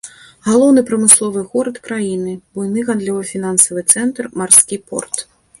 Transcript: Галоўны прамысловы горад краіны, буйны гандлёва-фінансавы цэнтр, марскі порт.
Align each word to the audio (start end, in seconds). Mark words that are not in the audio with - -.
Галоўны 0.45 0.83
прамысловы 0.87 1.43
горад 1.51 1.77
краіны, 1.89 2.33
буйны 2.55 2.79
гандлёва-фінансавы 2.89 3.81
цэнтр, 3.93 4.23
марскі 4.41 4.85
порт. 4.89 5.15